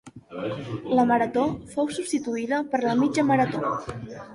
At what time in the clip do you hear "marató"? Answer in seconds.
1.11-1.43, 3.33-3.77